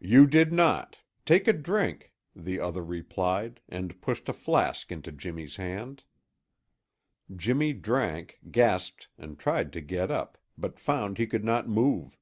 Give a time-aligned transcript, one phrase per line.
[0.00, 0.98] "You did not.
[1.24, 6.02] Take a drink," the other replied and pushed a flask into Jimmy's hand.
[7.36, 12.18] Jimmy drank, gasped, and tried to get up, but found he could not move.